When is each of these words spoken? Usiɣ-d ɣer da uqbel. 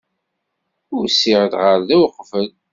Usiɣ-d 0.97 1.53
ɣer 1.61 1.77
da 1.87 1.95
uqbel. 2.05 2.47